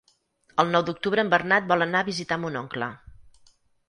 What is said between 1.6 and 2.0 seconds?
vol